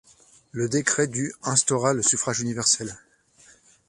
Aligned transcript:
Le 0.51 0.67
décret 0.67 1.05
du 1.05 1.31
instaura 1.43 1.93
le 1.93 2.01
suffrage 2.01 2.39
universel. 2.39 2.97